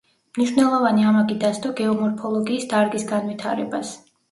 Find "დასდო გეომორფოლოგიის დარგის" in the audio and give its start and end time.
1.43-3.09